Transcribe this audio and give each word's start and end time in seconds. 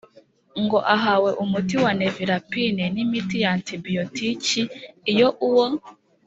ngo 0.63 0.77
ahabwe 0.95 1.31
umuti 1.43 1.75
wa 1.83 1.91
Nevirapine 1.99 2.83
n 2.93 2.97
imiti 3.05 3.35
ya 3.43 3.49
antibiyotiki 3.55 4.61
iyo 5.11 5.29
uwo 5.47 5.67